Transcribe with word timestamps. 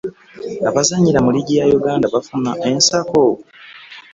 Abazannyira 0.69 1.19
mu 1.25 1.29
liigi 1.35 1.53
ya 1.59 1.65
Uganda 1.77 2.05
bafuna 2.13 2.51
ensako? 2.69 3.21